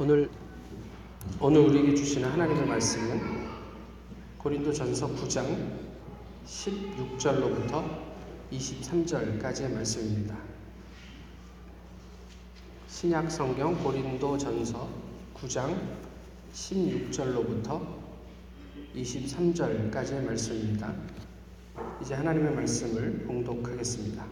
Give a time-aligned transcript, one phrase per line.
[0.00, 0.30] 오늘
[1.38, 3.50] 오늘 우리에게 주시는 하나님의 말씀은
[4.38, 5.78] 고린도전서 9장
[6.46, 7.84] 16절로부터
[8.50, 10.38] 23절까지의 말씀입니다.
[12.88, 14.88] 신약 성경 고린도전서
[15.34, 15.78] 9장
[16.54, 17.86] 16절로부터
[18.96, 20.94] 23절까지의 말씀입니다.
[22.00, 24.24] 이제 하나님의 말씀을 봉독하겠습니다.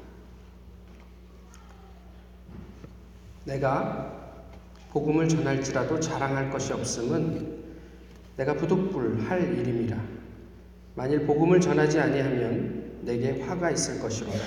[3.45, 4.18] 내가
[4.99, 7.57] 복음을 전할지라도 자랑할 것이 없음은
[8.37, 9.97] 내가 부득불 할 일임이라.
[10.97, 14.39] 만일 복음을 전하지 아니하면 내게 화가 있을 것이로다.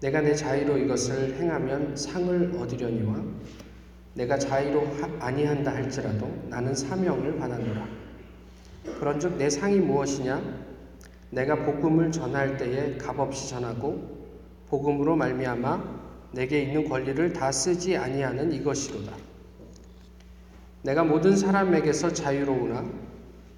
[0.00, 3.24] 내가 내 자의로 이것을 행하면 상을 얻으려니와
[4.12, 4.86] 내가 자의로
[5.18, 7.88] 아니한다 할지라도 나는 사명을 받았노라.
[8.98, 10.42] 그런즉 내 상이 무엇이냐?
[11.30, 14.26] 내가 복음을 전할 때에 값없이 전하고
[14.68, 16.05] 복음으로 말미암아
[16.36, 19.10] 내게 있는 권리를 다 쓰지 아니하는 이것이로다.
[20.82, 22.84] 내가 모든 사람에게서 자유로우나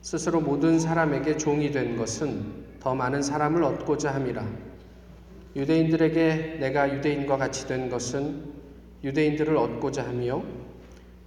[0.00, 4.46] 스스로 모든 사람에게 종이 된 것은 더 많은 사람을 얻고자 함이라.
[5.56, 8.44] 유대인들에게 내가 유대인과 같이 된 것은
[9.02, 10.44] 유대인들을 얻고자 하며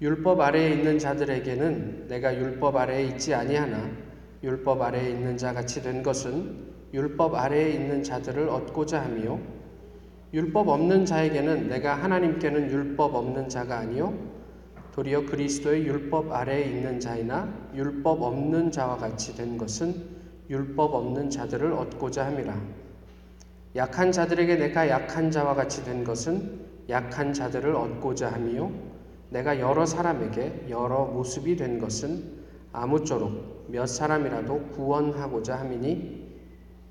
[0.02, 3.92] 율법 아래에 있는 자들에게는 내가 율법 아래에 있지 아니하나
[4.42, 9.38] 율법 아래에 있는 자 같이 된 것은 율법 아래에 있는 자들을 얻고자 하며
[10.34, 14.14] 율법 없는 자에게는 내가 하나님께는 율법 없는 자가 아니요
[14.94, 21.72] 도리어 그리스도의 율법 아래에 있는 자이나 율법 없는 자와 같이 된 것은 율법 없는 자들을
[21.72, 22.60] 얻고자 함이라.
[23.78, 26.60] 약한 자들에게 내가 약한 자와 같이 된 것은
[26.90, 28.70] 약한 자들을 얻고자 함이요
[29.30, 32.42] 내가 여러 사람에게 여러 모습이 된 것은
[32.74, 36.22] 아무쪼록 몇 사람이라도 구원하고자 함이니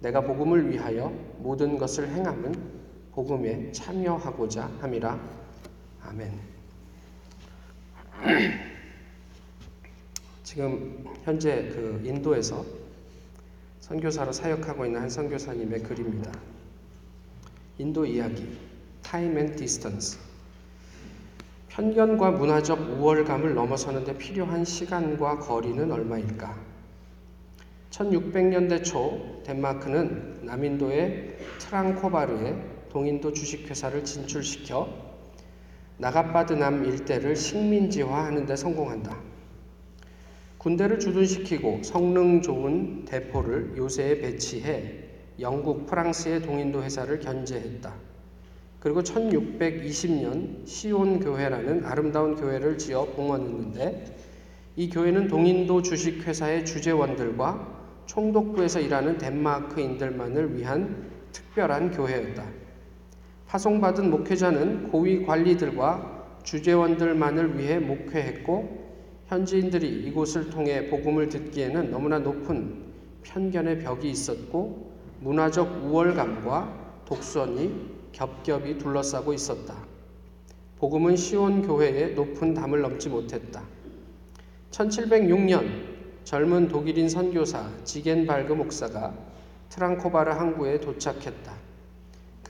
[0.00, 2.79] 내가 복음을 위하여 모든 것을 행함은
[3.12, 5.18] 복음에 참여하고자 함이라.
[6.02, 6.32] 아멘.
[10.44, 12.64] 지금 현재 그 인도에서
[13.80, 16.32] 선교사로 사역하고 있는 한 선교사님의 글입니다.
[17.78, 18.56] 인도 이야기,
[19.02, 20.18] Time and Distance.
[21.68, 26.70] 편견과 문화적 우월감을 넘어서는데 필요한 시간과 거리는 얼마일까?
[27.90, 34.88] 1600년대 초 덴마크는 남인도의 트랑코바르에 동인도 주식회사를 진출시켜
[35.98, 39.16] 나가바드남 일대를 식민지화하는 데 성공한다.
[40.58, 45.04] 군대를 주둔시키고 성능 좋은 대포를 요새에 배치해
[45.38, 47.94] 영국, 프랑스의 동인도 회사를 견제했다.
[48.78, 54.16] 그리고 1620년 시온 교회라는 아름다운 교회를 지어 봉헌했는데
[54.76, 62.69] 이 교회는 동인도 주식회사의 주재원들과 총독부에서 일하는 덴마크인들만을 위한 특별한 교회였다.
[63.50, 68.78] 파송받은 목회자는 고위 관리들과 주재원들만을 위해 목회했고
[69.26, 72.92] 현지인들이 이곳을 통해 복음을 듣기에는 너무나 높은
[73.24, 79.74] 편견의 벽이 있었고 문화적 우월감과 독선이 겹겹이 둘러싸고 있었다.
[80.78, 83.64] 복음은 시온 교회에 높은 담을 넘지 못했다.
[84.70, 85.66] 1706년
[86.22, 89.12] 젊은 독일인 선교사 지겐 발그 목사가
[89.70, 91.59] 트랑코바르 항구에 도착했다.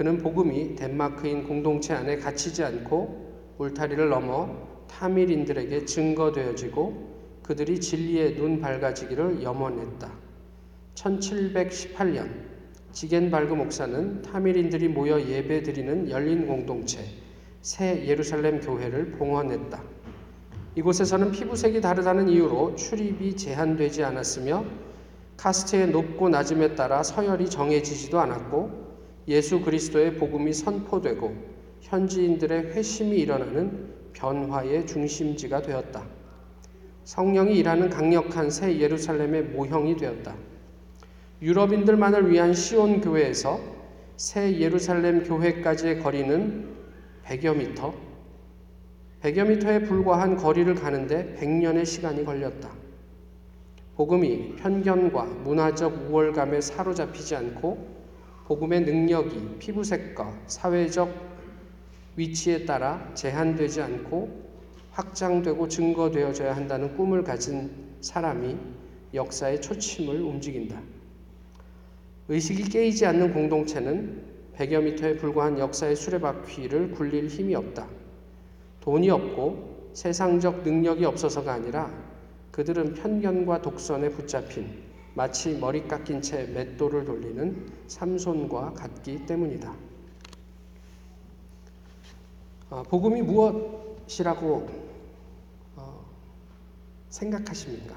[0.01, 4.49] 그는 복음이 덴마크인 공동체 안에 갇히지 않고 울타리를 넘어
[4.89, 10.11] 타밀인들에게 증거되어지고 그들이 진리의 눈 밝아지기를 염원했다.
[10.95, 12.31] 1718년
[12.93, 17.05] 지겐 발그 목사는 타밀인들이 모여 예배드리는 열린 공동체
[17.61, 19.83] 새 예루살렘 교회를 봉헌했다.
[20.77, 24.65] 이곳에서는 피부색이 다르다는 이유로 출입이 제한되지 않았으며
[25.37, 28.80] 카스트의 높고 낮음에 따라 서열이 정해지지도 않았고
[29.31, 31.33] 예수 그리스도의 복음이 선포되고
[31.83, 36.05] 현지인들의 회심이 일어나는 변화의 중심지가 되었다.
[37.05, 40.35] 성령이 일하는 강력한 새 예루살렘의 모형이 되었다.
[41.41, 43.61] 유럽인들만을 위한 시온 교회에서
[44.17, 46.69] 새 예루살렘 교회까지의 거리는
[47.25, 47.95] 100여 미터,
[49.23, 52.69] 100여 미터에 불과한 거리를 가는데 100년의 시간이 걸렸다.
[53.95, 57.90] 복음이 편견과 문화적 우월감에 사로잡히지 않고
[58.51, 61.09] 복음의 능력이 피부색과 사회적
[62.17, 64.29] 위치에 따라 제한되지 않고
[64.91, 67.71] 확장되고 증거되어져야 한다는 꿈을 가진
[68.01, 68.57] 사람이
[69.15, 70.83] 역사의 초침을 움직인다.
[72.27, 74.21] 의식이 깨이지 않는 공동체는
[74.57, 77.87] 100여 미터에 불과한 역사의 수레바퀴를 굴릴 힘이 없다.
[78.81, 81.89] 돈이 없고 세상적 능력이 없어서가 아니라
[82.51, 89.75] 그들은 편견과 독선에 붙잡힌 마치 머리 깎인 채 맷돌을 돌리는 삼손과 같기 때문이다.
[92.71, 94.91] 아, 복음이 무엇이라고
[97.11, 97.97] 생각하십니까?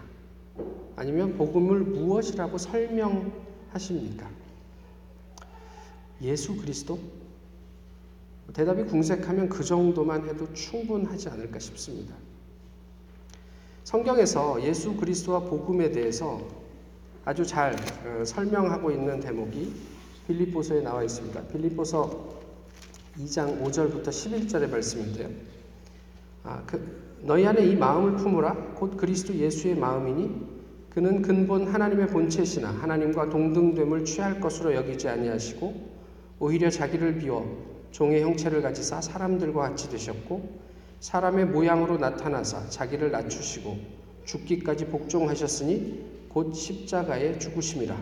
[0.96, 4.30] 아니면 복음을 무엇이라고 설명하십니까?
[6.22, 7.00] 예수 그리스도?
[8.54, 12.16] 대답이 궁색하면 그 정도만 해도 충분하지 않을까 싶습니다.
[13.84, 16.42] 성경에서 예수 그리스도와 복음에 대해서
[17.26, 17.76] 아주 잘
[18.06, 19.74] 어, 설명하고 있는 대목이
[20.28, 21.42] 빌립보서에 나와 있습니다.
[21.48, 22.42] 빌립보서
[23.20, 25.30] 2장 5절부터 11절의 말씀인데요.
[26.44, 30.54] 아, 그, 너희 안에 이 마음을 품으라 곧 그리스도 예수의 마음이니
[30.90, 35.94] 그는 근본 하나님의 본체시나 하나님과 동등됨을 취할 것으로 여기지 아니하시고
[36.40, 40.60] 오히려 자기를 비워 종의 형체를 가지사 사람들과 같이 되셨고
[41.00, 43.78] 사람의 모양으로 나타나사 자기를 낮추시고
[44.26, 47.96] 죽기까지 복종하셨으니 곧 십자가에 죽으심이라.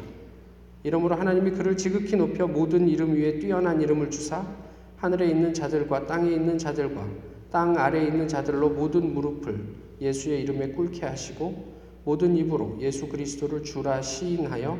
[0.84, 4.48] 이러므로 하나님이 그를 지극히 높여 모든 이름 위에 뛰어난 이름을 주사
[4.96, 7.08] 하늘에 있는 자들과 땅에 있는 자들과
[7.52, 9.64] 땅 아래에 있는 자들로 모든 무릎을
[10.00, 11.72] 예수의 이름에 꿇게 하시고
[12.06, 14.80] 모든 입으로 예수 그리스도를 주라 시인하여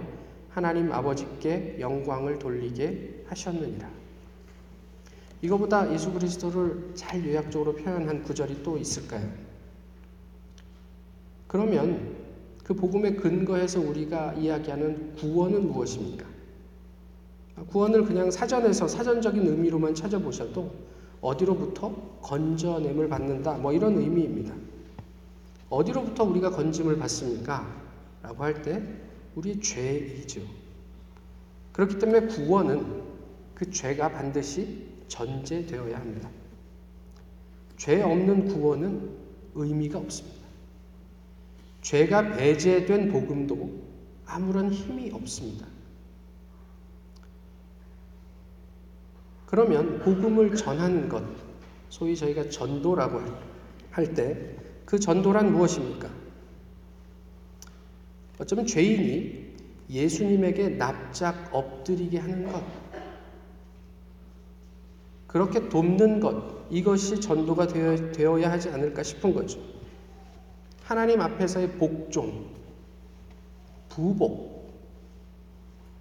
[0.50, 3.90] 하나님 아버지께 영광을 돌리게 하셨느니라.
[5.42, 9.30] 이거보다 예수 그리스도를 잘 요약적으로 표현한 구절이 또 있을까요?
[11.48, 12.21] 그러면
[12.72, 16.26] 그 복음의 근거에서 우리가 이야기하는 구원은 무엇입니까?
[17.68, 20.72] 구원을 그냥 사전에서 사전적인 의미로만 찾아보셔도
[21.20, 23.56] 어디로부터 건져냄을 받는다.
[23.58, 24.56] 뭐 이런 의미입니다.
[25.70, 27.68] 어디로부터 우리가 건짐을 받습니까?
[28.24, 28.82] 라고 할 때
[29.36, 30.40] 우리 죄이죠.
[31.74, 33.04] 그렇기 때문에 구원은
[33.54, 36.30] 그 죄가 반드시 전제되어야 합니다.
[37.76, 39.10] 죄 없는 구원은
[39.56, 40.41] 의미가 없습니다.
[41.82, 43.82] 죄가 배제된 복음도
[44.26, 45.66] 아무런 힘이 없습니다.
[49.46, 51.24] 그러면 복음을 전하는 것,
[51.90, 53.20] 소위 저희가 전도라고
[53.92, 56.10] 할 때 그 전도란 무엇입니까?
[58.40, 59.56] 어쩌면 죄인이
[59.90, 62.62] 예수님에게 납작 엎드리게 하는 것,
[65.28, 69.62] 그렇게 돕는 것, 이것이 전도가 되어, 야 하지 않을까 싶은 거죠.
[70.92, 72.54] 하나님 앞에서의 복종,
[73.88, 74.70] 부복.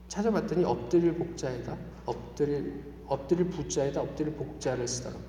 [0.08, 5.24] 찾아봤더니 엎드릴 복자에다 엎드릴 엎드릴 부자에다 엎드릴 복자를 쓰더라고요.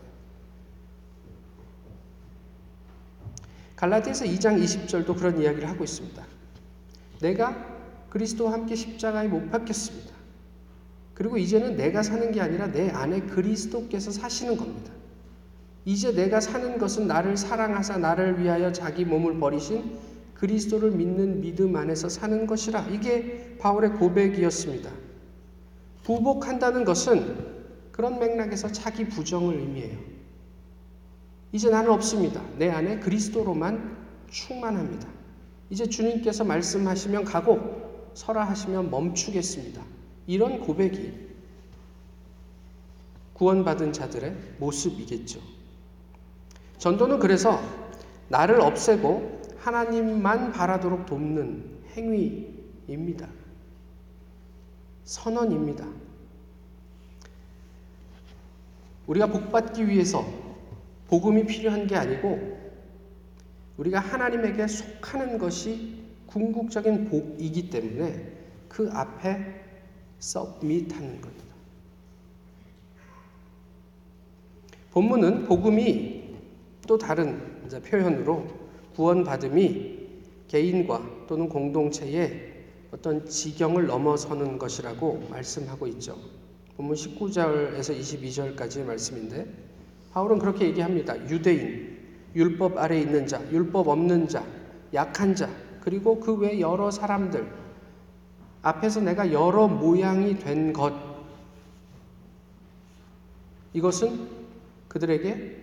[3.75, 6.25] 갈라디아서 2장 20절도 그런 이야기를 하고 있습니다.
[7.21, 7.55] 내가
[8.09, 10.15] 그리스도와 함께 십자가에 못 박혔습니다.
[11.13, 15.00] 그리고 이제는 내가 사는 게 아니라 내 안에 그리스도께서 사시는 겁니다.
[15.85, 19.97] 이제 내가 사는 것은 나를 사랑하사 나를 위하여 자기 몸을 버리신
[20.35, 22.87] 그리스도를 믿는 믿음 안에서 사는 것이라.
[22.89, 24.91] 이게 바울의 고백이었습니다.
[26.03, 27.51] 부복한다는 것은
[27.91, 29.99] 그런 맥락에서 자기 부정을 의미해요.
[31.51, 32.41] 이제 나는 없습니다.
[32.57, 33.97] 내 안에 그리스도로만
[34.29, 35.07] 충만합니다.
[35.69, 39.83] 이제 주님께서 말씀하시면 가고 서라 하시면 멈추겠습니다.
[40.27, 41.29] 이런 고백이
[43.33, 45.39] 구원받은 자들의 모습이겠죠.
[46.81, 47.61] 전도는 그래서
[48.29, 53.29] 나를 없애고 하나님만 바라도록 돕는 행위입니다.
[55.03, 55.85] 선언입니다.
[59.05, 60.25] 우리가 복받기 위해서
[61.07, 62.57] 복음이 필요한 게 아니고
[63.77, 68.31] 우리가 하나님에게 속하는 것이 궁극적인 복이기 때문에
[68.67, 69.37] 그 앞에
[70.17, 71.45] 서밋하는 겁니다.
[74.89, 76.20] 본문은 복음이
[76.91, 77.39] 또 다른
[77.85, 78.45] 표현으로
[78.97, 80.09] 구원받음이
[80.49, 86.17] 개인과 또는 공동체의 어떤 지경을 넘어서는 것이라고 말씀하고 있죠.
[86.75, 89.47] 본문 19절에서 22절까지의 말씀인데
[90.11, 91.17] 바울은 그렇게 얘기합니다.
[91.29, 91.97] 유대인,
[92.35, 94.45] 율법 아래 있는 자, 율법 없는 자,
[94.93, 97.47] 약한 자, 그리고 그 외 여러 사람들
[98.63, 100.93] 앞에서 내가 여러 모양이 된 것
[103.71, 104.27] 이것은
[104.89, 105.60] 그들에게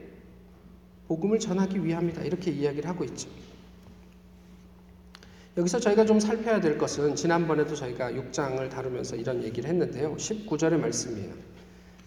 [1.08, 2.22] 복음을 전하기 위함이다.
[2.22, 3.28] 이렇게 이야기를 하고 있죠.
[5.56, 10.14] 여기서 저희가 좀 살펴야 될 것은 지난번에도 저희가 6장을 다루면서 이런 얘기를 했는데요.
[10.16, 11.32] 19절의 말씀이에요.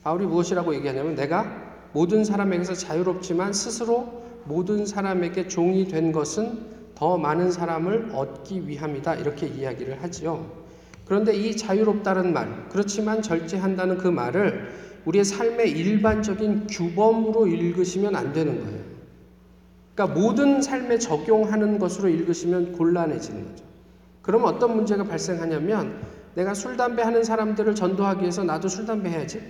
[0.04, 7.52] 바울이 무엇이라고 얘기하냐면 내가 모든 사람에게서 자유롭지만 스스로 모든 사람에게 종이 된 것은 더 많은
[7.52, 9.16] 사람을 얻기 위함이다.
[9.16, 10.50] 이렇게 이야기를 하지요.
[11.06, 14.70] 그런데 이 자유롭다는 말, 그렇지만 절제한다는 그 말을
[15.06, 18.91] 우리의 삶의 일반적인 규범으로 읽으시면 안 되는 거예요.
[20.02, 23.64] 그러니까 모든 삶에 적용하는 것으로 읽으시면 곤란해지는 거죠.
[24.24, 26.02] 그럼 어떤 문제가 발생하냐면
[26.34, 29.42] 내가 술, 담배 하는 사람들을 전도하기 위해서 나도 술, 담배 해야지.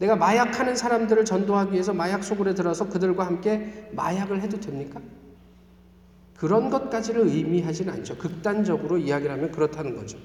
[0.00, 5.00] 내가 마약하는 사람들을 전도하기 위해서 마약 속으로 들어서 그들과 함께 마약을 해도 됩니까?
[6.36, 8.16] 그런 것까지를 의미하지는 않죠.
[8.16, 10.18] 극단적으로 이야기를 하면 그렇다는 거죠.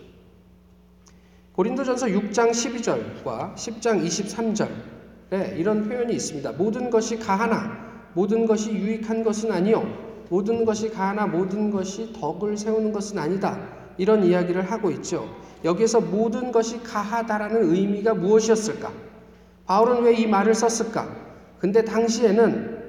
[1.51, 6.53] 고린도전서 6장 12절과 10장 23절에 이런 표현이 있습니다.
[6.53, 7.84] 모든 것이 가하나
[8.15, 9.85] 모든 것이 유익한 것은 아니요
[10.29, 13.59] 모든 것이 가하나 모든 것이 덕을 세우는 것은 아니다.
[13.97, 15.29] 이런 이야기를 하고 있죠.
[15.63, 18.91] 여기에서 모든 것이 가하다라는 의미가 무엇이었을까?
[19.67, 21.07] 바울은 왜 이 말을 썼을까?
[21.59, 22.83] 근데 당시에는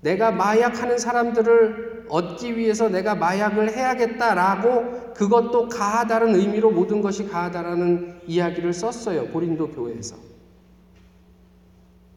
[0.00, 8.72] 내가 마약하는 사람들을 얻기 위해서 내가 마약을 해야겠다라고 그것도 가하다는 의미로 모든 것이 가하다라는 이야기를
[8.72, 9.28] 썼어요.
[9.28, 10.16] 고린도 교회에서.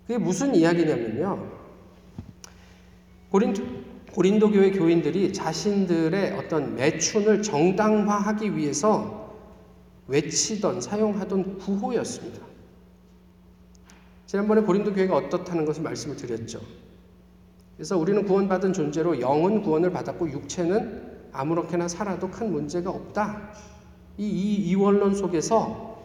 [0.07, 1.54] 그게 무슨 이야기냐면요.
[3.36, 3.63] 고린도,
[4.13, 9.36] 고린도 교회 교인들이 자신들의 어떤 매춘을 정당화하기 위해서
[10.08, 12.39] 외치던 사용하던 구호였습니다.
[14.25, 16.62] 지난번에 고린도 교회가 어떻다는 것을 말씀을 드렸죠.
[17.75, 23.51] 그래서 우리는 구원받은 존재로 영은 구원을 받았고 육체는 아무렇게나 살아도 큰 문제가 없다.
[24.18, 26.01] 이, 이 이원론 속에서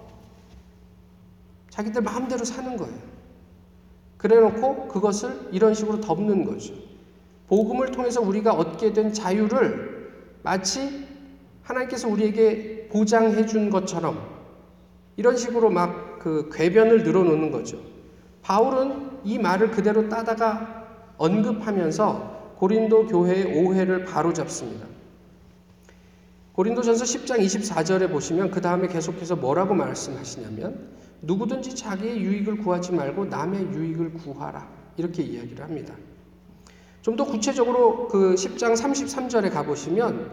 [1.68, 2.98] 자기들 마음대로 사는 거예요.
[4.16, 6.89] 그래 놓고 그것을 이런 식으로 덮는 거죠.
[7.50, 11.06] 복음을 통해서 우리가 얻게 된 자유를 마치
[11.62, 14.18] 하나님께서 우리에게 보장해 준 것처럼
[15.16, 17.80] 이런 식으로 막 그 궤변을 늘어놓는 거죠.
[18.42, 24.86] 바울은 이 말을 그대로 따다가 언급하면서 고린도 교회의 오해를 바로 잡습니다.
[26.52, 30.90] 고린도전서 10장 24절에 보시면 그 다음에 계속해서 뭐라고 말씀하시냐면
[31.22, 35.94] 누구든지 자기의 유익을 구하지 말고 남의 유익을 구하라 이렇게 이야기를 합니다.
[37.02, 40.30] 좀 더 구체적으로 그 10장 33절에 가보시면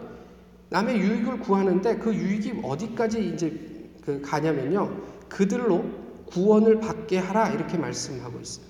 [0.70, 4.90] 남의 유익을 구하는데 그 유익이 어디까지 이제 그 가냐면요
[5.28, 5.84] 그들로
[6.26, 8.66] 구원을 받게 하라 이렇게 말씀하고 있어요.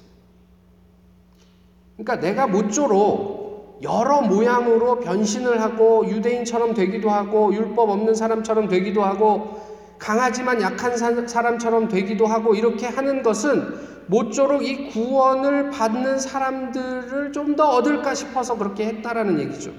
[1.97, 9.61] 그러니까 내가 모쪼록 여러 모양으로 변신을 하고 유대인처럼 되기도 하고 율법 없는 사람처럼 되기도 하고
[9.99, 17.71] 강하지만 약한 사람처럼 되기도 하고 이렇게 하는 것은 모쪼록 이 구원을 받는 사람들을 좀 더
[17.71, 19.73] 얻을까 싶어서 그렇게 했다라는 얘기죠.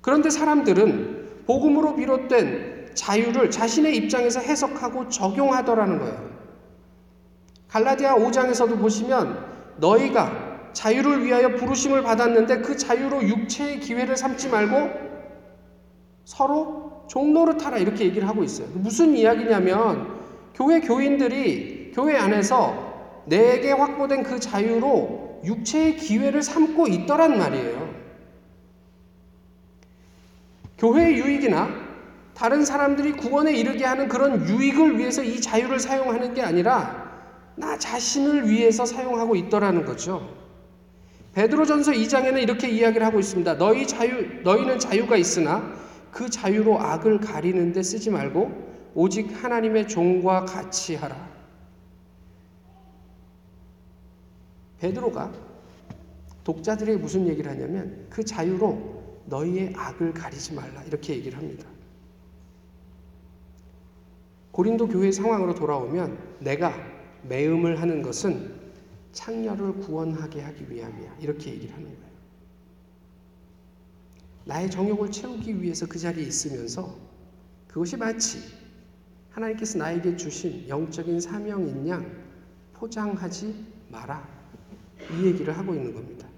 [0.00, 6.30] 그런데 사람들은 복음으로 비롯된 자유를 자신의 입장에서 해석하고 적용하더라는 거예요.
[7.68, 9.46] 갈라디아 5장에서도 보시면
[9.78, 14.90] 너희가 자유를 위하여 부르심을 받았는데 그 자유로 육체의 기회를 삼지 말고
[16.24, 18.66] 서로 종로를 타라 이렇게 얘기를 하고 있어요.
[18.74, 20.21] 무슨 이야기냐면
[20.54, 27.92] 교회 교인들이 교회 안에서 내게 확보된 그 자유로 육체의 기회를 삼고 있더란 말이에요.
[30.78, 31.68] 교회의 유익이나
[32.34, 37.12] 다른 사람들이 구원에 이르게 하는 그런 유익을 위해서 이 자유를 사용하는 게 아니라
[37.54, 40.28] 나 자신을 위해서 사용하고 있더라는 거죠.
[41.34, 43.58] 베드로전서 2장에는 이렇게 이야기를 하고 있습니다.
[43.58, 45.72] 너희 자유 너희는 자유가 있으나
[46.10, 51.30] 그 자유로 악을 가리는 데 쓰지 말고 오직 하나님의 종과 같이 하라.
[54.78, 55.32] 베드로가
[56.44, 61.68] 독자들에게 무슨 얘기를 하냐면 그 자유로 너희의 악을 가리지 말라 이렇게 얘기를 합니다.
[64.50, 66.74] 고린도 교회 상황으로 돌아오면 내가
[67.22, 68.60] 매음을 하는 것은
[69.12, 71.16] 창녀를 구원하게 하기 위함이야.
[71.20, 72.12] 이렇게 얘기를 하는 거예요.
[74.44, 76.96] 나의 정욕을 채우기 위해서 그 자리에 있으면서
[77.68, 78.40] 그것이 마치
[79.32, 82.06] 하나님께서 나에게 주신 영적인 사명인 양
[82.74, 84.26] 포장하지 마라.
[85.10, 86.28] 이 얘기를 하고 있는 겁니다.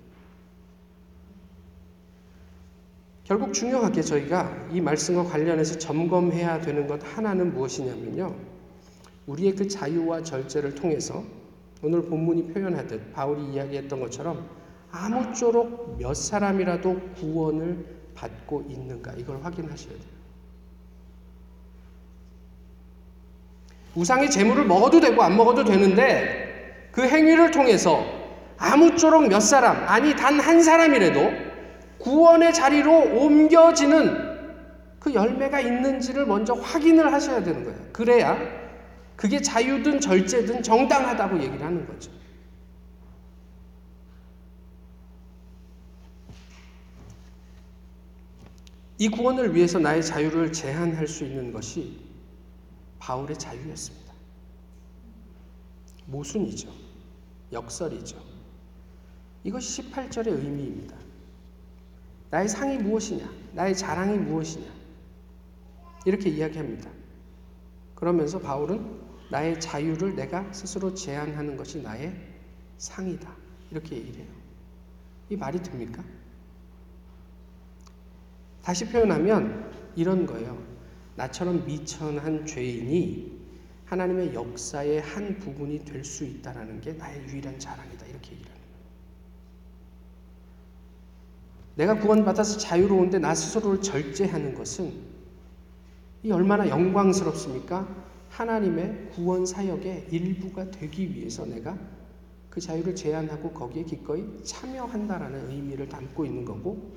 [3.25, 8.35] 결국 중요하게 저희가 이 말씀과 관련해서 점검해야 되는 것 하나는 무엇이냐면요.
[9.27, 11.25] 우리의 그 자유와 절제를 통해서
[11.83, 14.47] 오늘 본문이 표현하듯 바울이 이야기했던 것처럼
[14.91, 17.85] 아무쪼록 몇 사람이라도 구원을
[18.15, 20.14] 받고 있는가 이걸 확인하셔야 돼요.
[23.95, 28.05] 우상의 재물을 먹어도 되고 안 먹어도 되는데 그 행위를 통해서
[28.57, 31.33] 아무쪼록 몇 사람 아니 단 한 사람이라도
[31.99, 34.35] 구원의 자리로 옮겨지는
[35.01, 37.79] 그 열매가 있는지를 먼저 확인을 하셔야 되는 거예요.
[37.93, 38.39] 그래야
[39.17, 42.11] 그게 자유든 절제든 정당하다고 얘기를 하는 거죠.
[48.99, 52.04] 이 구원을 위해서 나의 자유를 제한할 수 있는 것이
[53.05, 54.15] 바울의 자유였습니다.
[56.07, 56.73] 모순이죠.
[57.53, 58.17] 역설이죠.
[59.45, 60.97] 이것이 18절의 의미입니다.
[62.31, 63.31] 나의 상이 무엇이냐?
[63.53, 64.73] 나의 자랑이 무엇이냐?
[66.07, 66.91] 이렇게 이야기합니다.
[67.95, 72.17] 그러면서 바울은 나의 자유를 내가 스스로 제한하는 것이 나의
[72.79, 73.31] 상이다.
[73.71, 74.33] 이렇게 얘기를 해요.
[75.29, 76.03] 이 말이 됩니까?
[78.63, 80.74] 다시 표현하면 이런 거예요.
[81.17, 83.35] 나처럼 미천한 죄인이
[83.85, 88.07] 하나님의 역사의 한 부분이 될 수 있다라는 게 나의 유일한 자랑이다.
[88.07, 88.85] 이렇게 얘기를 하는 거예요.
[91.77, 94.93] 내가 구원받아서 자유로운데 나 스스로를 절제하는 것은
[96.23, 97.87] 이 얼마나 영광스럽습니까?
[98.31, 101.79] 하나님의 구원 사역의 일부가 되기 위해서 내가
[102.51, 106.93] 그 자유를 제한하고 거기에 기꺼이 참여한다라는 의미를 담고 있는 거고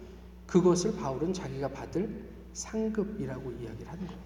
[0.48, 2.10] 그것을 바울은 자기가 받을
[2.58, 4.22] 상급이라고 이야기를 하는 거예요.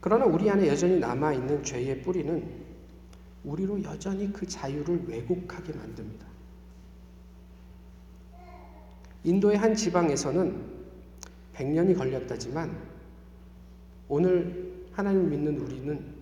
[0.00, 2.66] 그러나 우리 안에 여전히 남아 있는 죄의 뿌리는
[3.44, 6.26] 우리로 여전히 그 자유를 왜곡하게 만듭니다.
[9.24, 10.76] 인도의 한 지방에서는
[11.54, 12.76] 100년이 걸렸다지만
[14.08, 16.14] 오늘 하나님을 믿는 우리는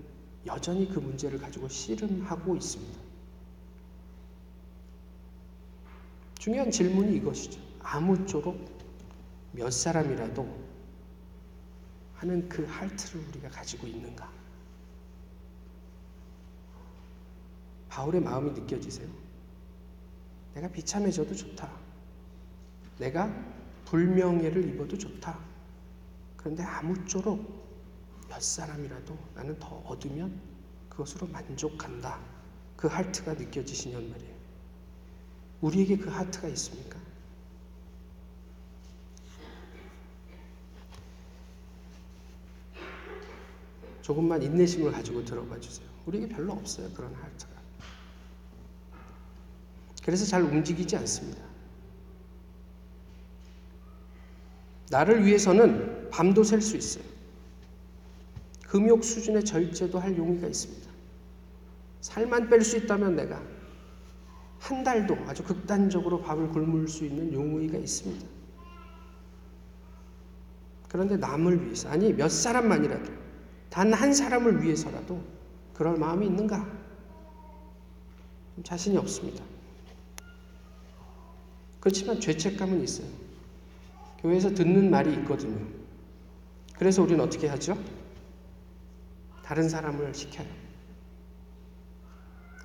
[0.47, 3.04] 여전히 그 문제를 가지고 씨름하고 있습니다.
[6.45, 7.59] 중요한 질문이 이것이죠.
[7.81, 8.55] 아무쪼록
[9.53, 10.47] 몇 사람이라도
[12.17, 14.31] 하는 그 할트를 우리가 가지고 있는가?
[17.89, 19.09] 바울의 마음이 느껴지세요?
[20.53, 21.73] 내가 비참해져도 좋다.
[22.99, 23.35] 내가
[23.87, 25.39] 불명예를 입어도 좋다.
[26.37, 27.41] 그런데 아무쪼록
[28.29, 30.39] 몇 사람이라도 나는 더 얻으면
[30.91, 32.21] 그것으로 만족한다.
[32.77, 34.34] 그 할트가 느껴지시냔 말이에요.
[35.65, 36.99] 우리에게 그 하트가 있습니까?
[44.03, 45.89] 조금만 인내심을 가지고 들어봐 주세요.
[46.05, 46.91] 우리에게 별로 없어요.
[46.93, 47.55] 그런 하트가.
[50.05, 51.43] 그래서 잘 움직이지 않습니다.
[54.91, 57.05] 나를 위해서는 밤도 셀 수 있어요.
[58.69, 60.91] 금욕 수준의 절제도 할 용의가 있습니다.
[62.03, 63.54] 살만 뺄 수 있다면 내가
[64.65, 68.27] 한 달도 아주 극단적으로 밥을 굶을 수 있는 용의가 있습니다.
[70.89, 73.13] 그런데 남을 위해서, 아니 몇 사람만이라도,
[73.69, 75.23] 단 한 사람을 위해서라도
[75.75, 76.67] 그럴 마음이 있는가?
[78.63, 79.45] 자신이 없습니다.
[81.81, 83.09] 그렇지만 죄책감은 있어요.
[84.23, 85.61] 교회에서 듣는 말이 있거든요.
[86.79, 87.77] 그래서 우리는 어떻게 하죠?
[89.45, 90.49] 다른 사람을 시켜요.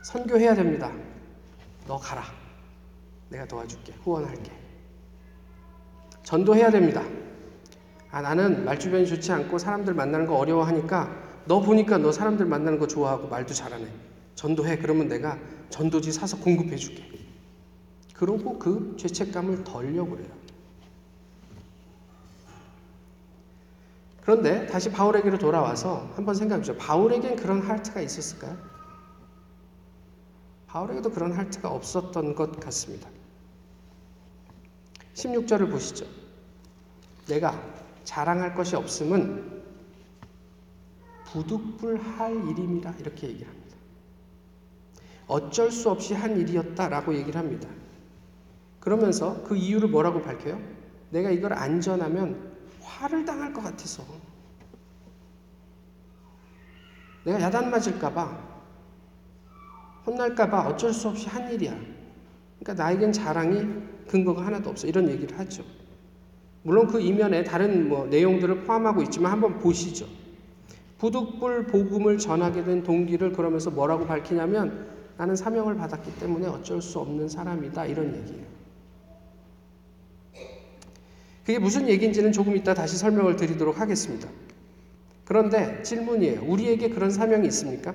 [0.03, 0.93] 선교해야 됩니다.
[1.89, 2.23] 너 가라.
[3.29, 3.93] 내가 도와줄게.
[4.03, 4.51] 후원할게.
[6.23, 7.03] 전도해야 됩니다.
[8.11, 11.11] 아, 나는 말주변이 좋지 않고 사람들 만나는 거 어려워하니까
[11.45, 13.87] 너 보니까 너 사람들 만나는 거 좋아하고 말도 잘하네.
[14.35, 14.77] 전도해.
[14.77, 15.39] 그러면 내가
[15.71, 17.09] 전도지 사서 공급해 줄게.
[18.13, 20.29] 그러고 그 죄책감을 덜려고 그래요.
[24.21, 26.77] 그런데 다시 바울에게로 돌아와서 한번 생각해 보죠.
[26.77, 28.78] 바울에겐 그런 할트가 있었을까요?
[30.69, 33.09] 바울에게도 그런 할트가 없었던 것 같습니다.
[35.15, 36.05] 16절을 보시죠.
[37.27, 37.59] 내가
[38.03, 39.63] 자랑할 것이 없음은
[41.25, 43.75] 부득불할 일임이라 이렇게 얘기를 합니다.
[45.27, 47.67] 어쩔 수 없이 한 일이었다라고 얘기를 합니다.
[48.79, 50.59] 그러면서 그 이유를 뭐라고 밝혀요?
[51.09, 54.03] 내가 이걸 안전하면 화를 당할 것 같아서
[57.23, 58.48] 내가 야단 맞을까봐
[60.05, 61.77] 혼날까봐 어쩔 수 없이 한 일이야.
[62.59, 63.65] 그러니까 나에겐 자랑이
[64.07, 64.87] 근거가 하나도 없어.
[64.87, 65.63] 이런 얘기를 하죠.
[66.63, 70.05] 물론 그 이면에 다른 뭐 내용들을 포함하고 있지만 한번 보시죠.
[70.97, 77.29] 부득불 복음을 전하게 된 동기를 그러면서 뭐라고 밝히냐면 나는 사명을 받았기 때문에 어쩔 수 없는
[77.29, 77.85] 사람이다.
[77.85, 78.43] 이런 얘기예요.
[81.45, 84.29] 그게 무슨 얘기인지는 조금 이따 다시 설명을 드리도록 하겠습니다.
[85.25, 86.41] 그런데 질문이에요.
[86.43, 87.93] 우리에게 그런 사명이 있습니까?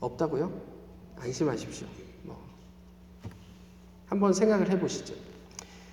[0.00, 0.52] 없다고요?
[1.18, 1.86] 안심하십시오.
[2.22, 2.36] 뭐.
[4.06, 5.14] 한번 생각을 해보시죠.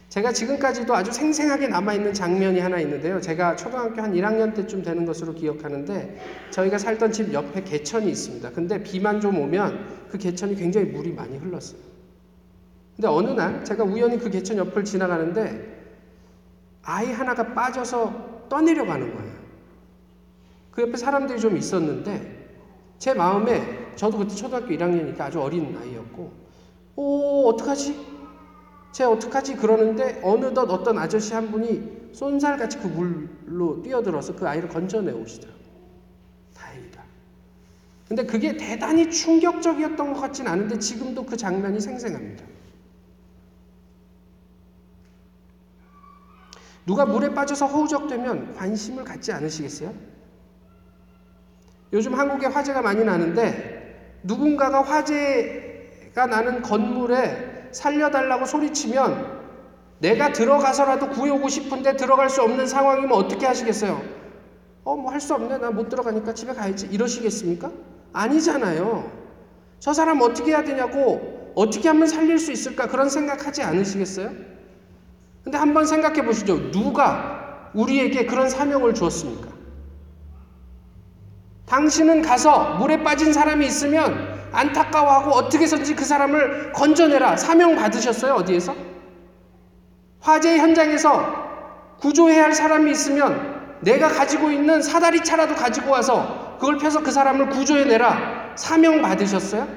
[0.10, 3.20] 제가 지금까지도 아주 생생하게 남아있는 장면이 하나 있는데요.
[3.20, 6.18] 제가 초등학교 한 1학년 때쯤 되는 것으로 기억하는데
[6.52, 8.52] 저희가 살던 집 옆에 개천이 있습니다.
[8.52, 11.82] 근데 비만 좀 오면 그 개천이 굉장히 물이 많이 흘렀어요.
[12.96, 15.76] 근데 어느 날 제가 우연히 그 개천 옆을 지나가는데
[16.84, 19.34] 아이 하나가 빠져서 떠내려가는 거예요.
[20.72, 22.48] 그 옆에 사람들이 좀 있었는데
[22.98, 26.32] 제 마음에 저도 그때 초등학교 1학년이니까 아주 어린 나이였고
[26.96, 28.18] 오 어떡하지?
[28.92, 29.56] 쟤 어떡하지?
[29.56, 35.68] 그러는데 어느덧 어떤 아저씨 한 분이 쏜살같이 그 물로 뛰어들어서 그 아이를 건져내 오시더라고요.
[36.54, 37.04] 다행이다.
[38.08, 42.46] 근데 그게 대단히 충격적이었던 것 같진 않은데 지금도 그 장면이 생생합니다.
[46.86, 49.94] 누가 물에 빠져서 허우적대면 관심을 갖지 않으시겠어요?
[51.94, 53.77] 요즘 한국에 화재가 많이 나는데
[54.24, 59.38] 누군가가 화재가 나는 건물에 살려달라고 소리치면
[60.00, 64.02] 내가 들어가서라도 구해오고 싶은데 들어갈 수 없는 상황이면 어떻게 하시겠어요?
[64.84, 65.58] 어, 뭐 할 수 없네.
[65.58, 66.88] 나 못 들어가니까 집에 가야지.
[66.92, 67.72] 이러시겠습니까?
[68.14, 69.12] 아니잖아요.
[69.80, 72.88] 저 사람 어떻게 해야 되냐고, 어떻게 하면 살릴 수 있을까?
[72.88, 74.32] 그런 생각하지 않으시겠어요?
[75.44, 76.72] 근데 한번 생각해 보시죠.
[76.72, 79.50] 누가 우리에게 그런 사명을 주었습니까?
[81.68, 87.36] 당신은 가서 물에 빠진 사람이 있으면 안타까워하고 어떻게 해서든지 그 사람을 건져내라.
[87.36, 88.34] 사명 받으셨어요?
[88.36, 88.76] 어디에서?
[90.22, 97.04] 화재 현장에서 구조해야 할 사람이 있으면 내가 가지고 있는 사다리 차라도 가지고 와서 그걸 펴서
[97.04, 98.56] 그 사람을 구조해내라.
[98.56, 99.68] 사명 받으셨어요?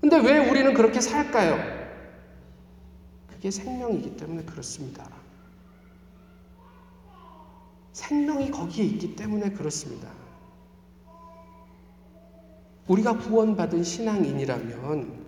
[0.00, 1.58] 근데 왜 우리는 그렇게 살까요?
[3.28, 5.04] 그게 생명이기 때문에 그렇습니다.
[7.92, 10.21] 생명이 거기에 있기 때문에 그렇습니다.
[12.88, 15.22] 우리가 구원받은 신앙인이라면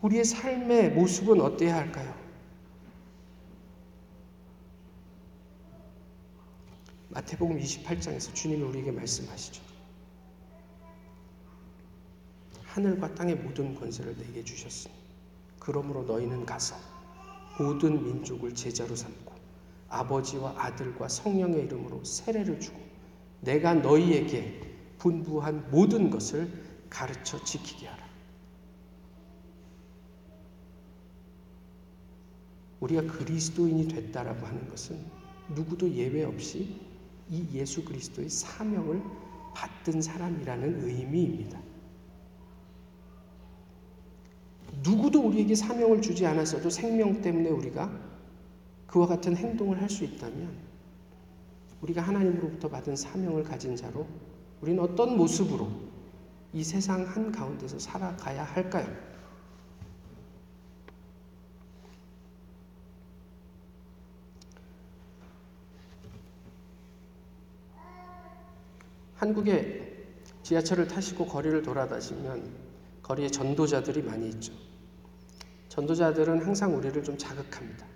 [0.00, 2.14] 우리의 삶의 모습은 어때야 할까요?
[7.10, 9.62] 마태복음 28장에서 주님이 우리에게 말씀하시죠.
[12.64, 14.94] 하늘과 땅의 모든 권세를 내게 주셨으니
[15.58, 16.76] 그러므로 너희는 가서
[17.58, 19.34] 모든 민족을 제자로 삼고
[19.88, 22.78] 아버지와 아들과 성령의 이름으로 세례를 주고
[23.40, 24.67] 내가 너희에게
[24.98, 26.50] 분부한 모든 것을
[26.90, 28.08] 가르쳐 지키게 하라.
[32.80, 34.98] 우리가 그리스도인이 됐다라고 하는 것은
[35.54, 36.80] 누구도 예외 없이
[37.30, 39.02] 이 예수 그리스도의 사명을
[39.54, 41.60] 받든 사람이라는 의미입니다.
[44.82, 47.90] 누구도 우리에게 사명을 주지 않았어도 생명 때문에 우리가
[48.86, 50.68] 그와 같은 행동을 할 수 있다면
[51.80, 54.06] 우리가 하나님으로부터 받은 사명을 가진 자로
[54.60, 55.70] 우리는 어떤 모습으로
[56.52, 59.08] 이 세상 한 가운데서 살아가야 할까요?
[69.16, 70.06] 한국에
[70.42, 72.68] 지하철을 타시고 거리를 돌아다니면
[73.02, 74.52] 거리에 전도자들이 많이 있죠.
[75.68, 77.86] 전도자들은 항상 우리를 좀 자극합니다.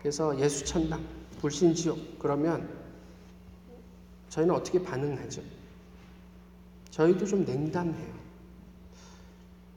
[0.00, 1.04] 그래서 예수천당,
[1.38, 2.83] 불신지옥 그러면
[4.34, 5.42] 저희는 어떻게 반응하죠?
[6.90, 8.14] 저희도 좀 냉담해요.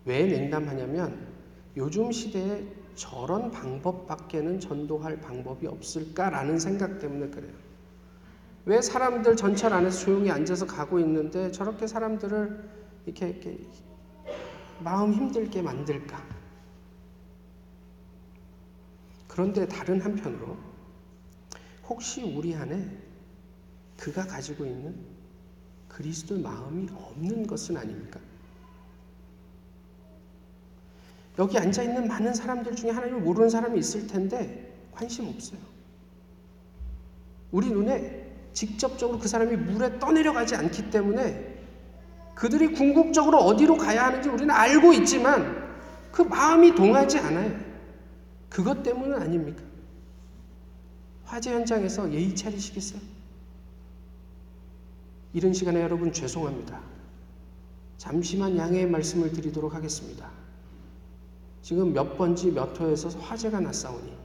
[0.05, 1.27] 왜 냉담하냐면
[1.75, 2.65] 요즘 시대에
[2.95, 7.53] 저런 방법밖에는 전도할 방법이 없을까라는 생각 때문에 그래요.
[8.65, 12.69] 왜 사람들 전철 안에서 조용히 앉아서 가고 있는데 저렇게 사람들을
[13.05, 13.59] 이렇게, 이렇게
[14.79, 16.19] 마음 힘들게 만들까?
[19.27, 20.57] 그런데 다른 한편으로
[21.87, 23.06] 혹시 우리 안에
[23.97, 24.95] 그가 가지고 있는
[25.89, 28.19] 그리스도의 마음이 없는 것은 아닙니까?
[31.39, 35.59] 여기 앉아 있는 많은 사람들 중에 하나님을 모르는 사람이 있을 텐데 관심 없어요.
[37.51, 41.57] 우리 눈에 직접적으로 그 사람이 물에 떠내려가지 않기 때문에
[42.33, 45.67] 그들이 궁극적으로 어디로 가야 하는지 우리는 알고 있지만
[46.11, 47.59] 그 마음이 동하지 않아요.
[48.49, 49.63] 그것 때문은 아닙니까?
[51.25, 53.16] 화재 현장에서 예의 차리시겠어요?
[55.37, 56.81] 이런 시간에 여러분 죄송합니다.
[57.97, 60.31] 잠시만 양해의 말씀을 드리도록 하겠습니다.
[61.61, 64.17] 지금 몇 번지 몇 호에서 화재가 났사오니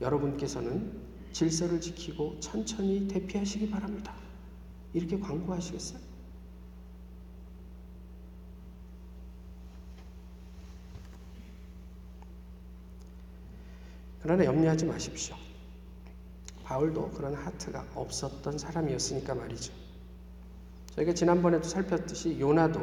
[0.00, 4.14] 여러분께서는 질서를 지키고 천천히 대피하시기 바랍니다.
[4.92, 5.98] 이렇게 광고하시겠어요?
[14.22, 15.34] 그러나 염려하지 마십시오.
[16.62, 19.85] 바울도 그런 하트가 없었던 사람이었으니까 말이죠.
[20.96, 22.80] 저희가 지난번에도 살폈듯이 요나도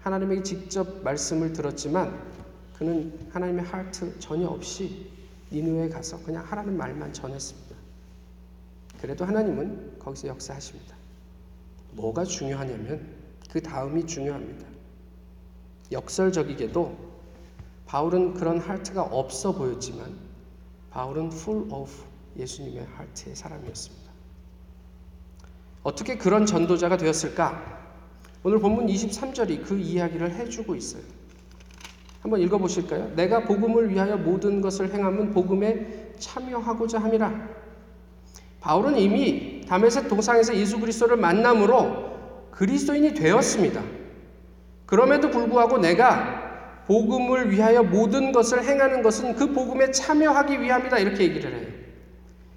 [0.00, 2.20] 하나님에게 직접 말씀을 들었지만
[2.76, 5.10] 그는 하나님의 하트 전혀 없이
[5.50, 7.76] 니누에 가서 그냥 하라는 말만 전했습니다.
[9.00, 10.94] 그래도 하나님은 거기서 역사하십니다.
[11.92, 13.14] 뭐가 중요하냐면
[13.50, 14.66] 그 다음이 중요합니다.
[15.90, 17.12] 역설적이게도
[17.86, 20.16] 바울은 그런 하트가 없어 보였지만
[20.90, 21.90] 바울은 full of
[22.36, 24.01] 예수님의 하트의 사람이었습니다.
[25.82, 27.80] 어떻게 그런 전도자가 되었을까?
[28.44, 31.02] 오늘 본문 23절이 그 이야기를 해주고 있어요.
[32.20, 33.12] 한번 읽어보실까요?
[33.16, 37.32] 내가 복음을 위하여 모든 것을 행함은 복음에 참여하고자 함이라.
[38.60, 42.12] 바울은 이미 다메섹 동상에서 예수 그리스도를 만남으로
[42.52, 43.82] 그리스도인이 되었습니다.
[44.86, 51.52] 그럼에도 불구하고 내가 복음을 위하여 모든 것을 행하는 것은 그 복음에 참여하기 위함이다 이렇게 얘기를
[51.52, 51.68] 해요.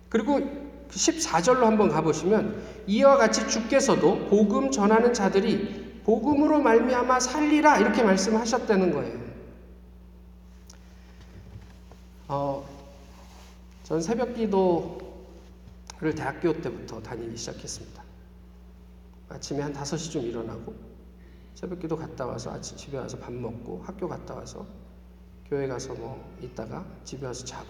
[0.10, 0.65] 그리고
[0.96, 9.26] 14절로 한번 가보시면 이와 같이 주께서도 복음 전하는 자들이 복음으로 말미암아 살리라 이렇게 말씀하셨다는 거예요.
[12.28, 12.68] 어,
[13.84, 18.04] 전 새벽 기도를 대학교 때부터 다니기 시작했습니다.
[19.30, 20.74] 아침에 한 5시쯤 일어나고
[21.56, 24.66] 새벽 기도 갔다 와서 아침 집에 와서 밥 먹고 학교 갔다 와서
[25.48, 27.68] 교회 가서 뭐 있다가 집에 와서 자고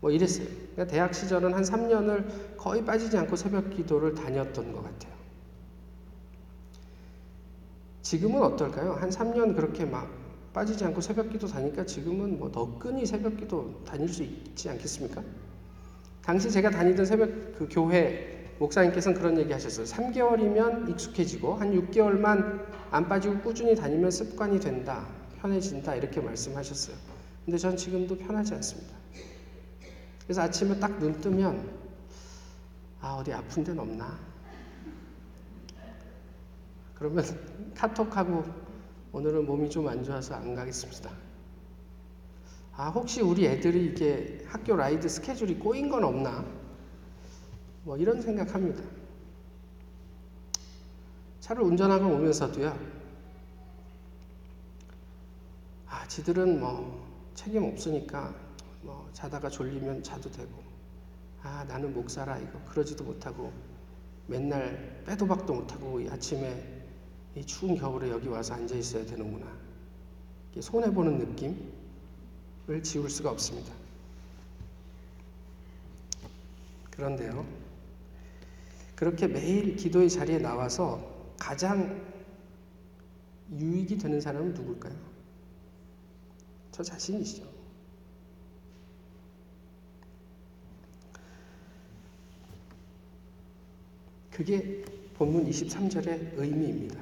[0.00, 0.46] 뭐 이랬어요.
[0.72, 5.16] 그러니까 대학 시절은 한 3년을 거의 빠지지 않고 새벽 기도를 다녔던 것 같아요.
[8.02, 8.92] 지금은 어떨까요?
[8.92, 10.08] 한 3년 그렇게 막
[10.52, 15.22] 빠지지 않고 새벽 기도 다니까 지금은 뭐 너끈히 새벽 기도 다닐 수 있지 않겠습니까?
[16.22, 17.28] 당시 제가 다니던 새벽
[17.58, 19.84] 그 교회 목사님께서는 그런 얘기 하셨어요.
[19.86, 25.06] 3개월이면 익숙해지고 한 6개월만 안 빠지고 꾸준히 다니면 습관이 된다.
[25.40, 25.94] 편해진다.
[25.96, 26.96] 이렇게 말씀하셨어요.
[27.44, 28.94] 근데 전 지금도 편하지 않습니다.
[30.26, 31.76] 그래서 아침에 딱 눈 뜨면
[33.00, 34.18] 아, 어디 아픈 데는 없나?
[36.94, 37.24] 그러면
[37.76, 38.44] 카톡하고
[39.12, 41.10] 오늘은 몸이 좀 안 좋아서 안 가겠습니다.
[42.74, 46.44] 아, 혹시 우리 애들이 이게 학교 라이드 스케줄이 꼬인 건 없나?
[47.84, 48.82] 뭐 이런 생각합니다.
[51.40, 52.76] 차를 운전하고 오면서도요.
[55.88, 58.45] 아, 지들은 뭐 책임 없으니까 뭐
[59.16, 60.62] 자다가 졸리면 자도 되고.
[61.42, 63.50] 아, 나는 목사라 이거 그러지도 못하고
[64.26, 66.84] 맨날 빼도 박도 못하고 이 아침에
[67.34, 69.46] 이 추운 겨울에 여기 와서 앉아 있어야 되는구나.
[70.60, 73.72] 손해 보는 느낌을 지울 수가 없습니다.
[76.90, 77.46] 그런데요.
[78.94, 82.04] 그렇게 매일 기도의 자리에 나와서 가장
[83.50, 84.94] 유익이 되는 사람은 누굴까요?
[86.70, 87.55] 저 자신이시죠.
[94.36, 97.00] 그게 본문 23절의 의미입니다.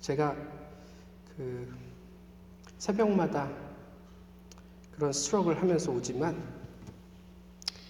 [0.00, 0.36] 제가
[1.36, 1.72] 그
[2.78, 3.48] 새벽마다
[4.96, 6.36] 그런 스트럭을 하면서 오지만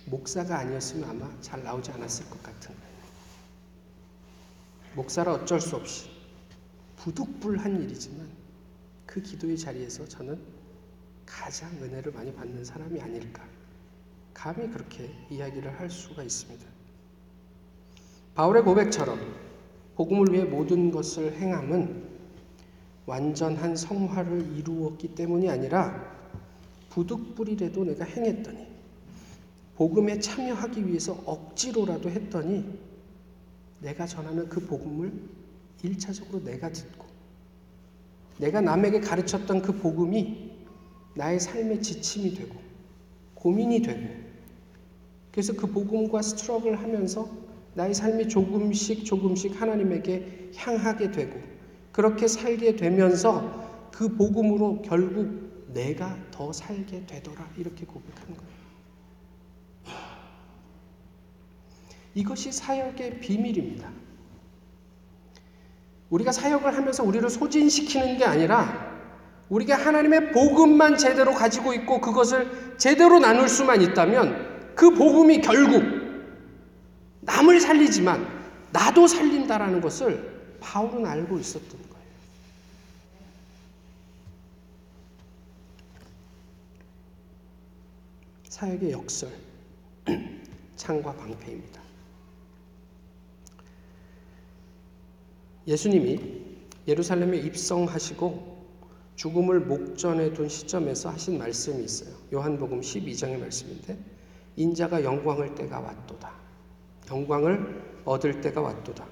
[0.04, 2.74] 목사가 아니었으면 아마 잘 나오지 않았을 것 같은.
[4.94, 6.10] 목사라 어쩔 수 없이
[6.98, 8.43] 부득불한 일이지만
[9.14, 10.36] 그 기도의 자리에서 저는
[11.24, 13.44] 가장 은혜를 많이 받는 사람이 아닐까.
[14.32, 16.66] 감히 그렇게 이야기를 할 수가 있습니다.
[18.34, 19.20] 바울의 고백처럼
[19.94, 22.08] 복음을 위해 모든 것을 행함은
[23.06, 26.12] 완전한 성화를 이루었기 때문이 아니라
[26.90, 28.66] 부득불이라도 내가 행했더니
[29.76, 32.80] 복음에 참여하기 위해서 억지로라도 했더니
[33.78, 35.12] 내가 전하는 그 복음을
[35.84, 37.13] 일차적으로 내가 듣고
[38.38, 40.50] 내가 남에게 가르쳤던 그 복음이
[41.14, 42.54] 나의 삶의 지침이 되고
[43.34, 44.08] 고민이 되고
[45.30, 47.28] 그래서 그 복음과 스트럭을 하면서
[47.74, 51.40] 나의 삶이 조금씩 조금씩 하나님에게 향하게 되고
[51.92, 58.54] 그렇게 살게 되면서 그 복음으로 결국 내가 더 살게 되더라 이렇게 고백하는 거예요.
[62.14, 63.90] 이것이 사역의 비밀입니다.
[66.10, 68.94] 우리가 사역을 하면서 우리를 소진시키는 게 아니라
[69.48, 75.82] 우리가 하나님의 복음만 제대로 가지고 있고 그것을 제대로 나눌 수만 있다면 그 복음이 결국
[77.20, 78.26] 남을 살리지만
[78.72, 82.04] 나도 살린다라는 것을 바울은 알고 있었던 거예요.
[88.48, 89.30] 사역의 역설,
[90.76, 91.80] 창과 방패입니다.
[95.66, 96.20] 예수님이
[96.86, 98.54] 예루살렘에 입성하시고
[99.16, 102.14] 죽음을 목전에 둔 시점에서 하신 말씀이 있어요.
[102.32, 103.96] 요한복음 12장의 말씀인데
[104.56, 106.32] 인자가 영광을 때가 왔도다.
[107.10, 109.06] 영광을 얻을 때가 왔도다.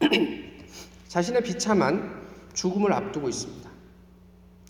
[1.08, 3.70] 자신의 비참한 죽음을 앞두고 있습니다.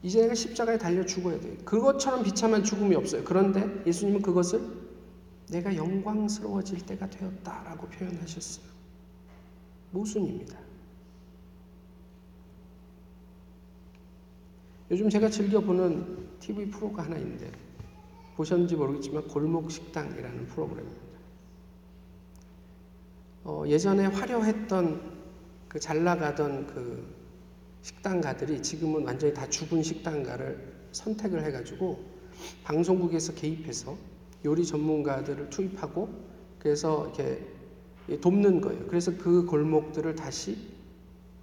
[0.03, 1.55] 이제 내가 십자가에 달려 죽어야 돼요.
[1.65, 3.23] 그것처럼 비참한 죽음이 없어요.
[3.25, 4.61] 그런데 예수님은 그것을
[5.51, 8.65] 내가 영광스러워질 때가 되었다라고 표현하셨어요.
[9.91, 10.59] 모순입니다.
[14.91, 17.51] 요즘 제가 즐겨 보는 TV 프로가 하나 있는데
[18.37, 21.11] 보셨는지 모르겠지만 골목 식당이라는 프로그램입니다.
[23.45, 25.21] 어, 예전에 화려했던
[25.71, 27.15] 그 잘 나가던 그
[27.83, 32.05] 식당가들이 지금은 완전히 다 죽은 식당가를 선택을 해가지고
[32.65, 33.97] 방송국에서 개입해서
[34.45, 36.09] 요리 전문가들을 투입하고
[36.59, 37.47] 그래서 이렇게
[38.21, 38.87] 돕는 거예요.
[38.89, 40.59] 그래서 그 골목들을 다시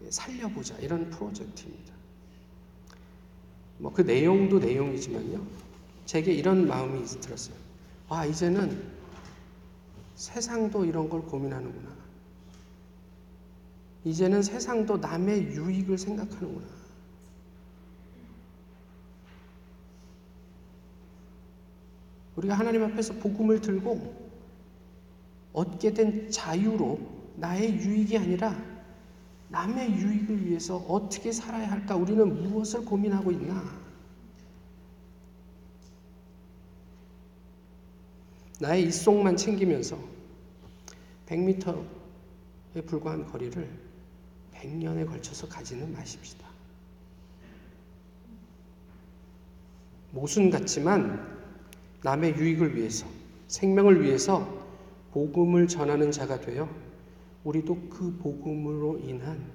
[0.10, 1.96] 살려보자 이런 프로젝트입니다.
[3.80, 5.46] 뭐 그 내용도 내용이지만요.
[6.06, 7.56] 제게 이런 마음이 들었어요.
[8.10, 8.82] 와 이제는
[10.16, 11.90] 세상도 이런 걸 고민하는구나.
[14.04, 16.66] 이제는 세상도 남의 유익을 생각하는구나.
[22.38, 24.28] 우리가 하나님 앞에서 복음을 들고
[25.54, 27.00] 얻게 된 자유로
[27.36, 28.56] 나의 유익이 아니라
[29.49, 31.95] 남의 유익을 위해서 어떻게 살아야 할까?
[31.95, 33.63] 우리는 무엇을 고민하고 있나?
[38.60, 39.97] 나의 입속만 챙기면서
[41.27, 41.86] 100m에
[42.86, 43.69] 불과한 거리를
[44.53, 46.47] 100년에 걸쳐서 가지는 마십시다.
[50.12, 51.38] 모순 같지만
[52.01, 53.05] 남의 유익을 위해서,
[53.47, 54.65] 생명을 위해서
[55.12, 56.67] 복음을 전하는 자가 되어
[57.43, 59.52] 우리도 그 복음으로 인한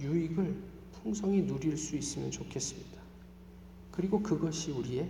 [0.00, 0.56] 유익을
[0.92, 3.00] 풍성히 누릴 수 있으면 좋겠습니다.
[3.92, 5.08] 그리고 그것이 우리의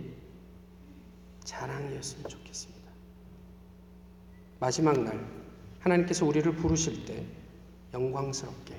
[1.43, 2.87] 자랑이었으면 좋겠습니다.
[4.59, 5.25] 마지막 날
[5.79, 7.25] 하나님께서 우리를 부르실 때
[7.93, 8.75] 영광스럽게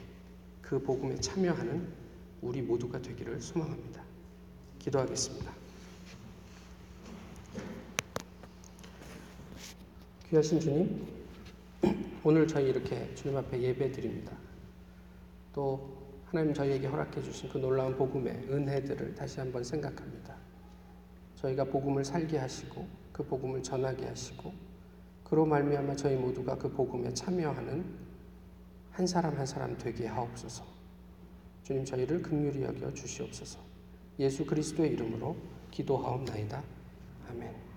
[0.62, 1.88] 그 복음에 참여하는
[2.42, 4.02] 우리 모두가 되기를 소망합니다.
[4.78, 5.52] 기도하겠습니다.
[10.30, 11.06] 귀하신 주님,
[12.24, 14.36] 오늘 저희 이렇게 주님 앞에 예배 드립니다.
[15.52, 20.36] 또 하나님 저희에게 허락해 주신 그 놀라운 복음의 은혜들을 다시 한번 생각합니다.
[21.36, 24.52] 저희가 복음을 살게 하시고 그 복음을 전하게 하시고
[25.24, 27.84] 그로 말미암아 저희 모두가 그 복음에 참여하는
[28.90, 30.64] 한 사람 한 사람 되게 하옵소서.
[31.62, 33.60] 주님 저희를 긍휼히 여겨 주시옵소서.
[34.18, 35.36] 예수 그리스도의 이름으로
[35.70, 36.62] 기도하옵나이다.
[37.30, 37.67] 아멘.